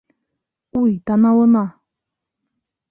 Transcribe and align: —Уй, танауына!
—Уй, 0.79 0.95
танауына! 1.11 1.65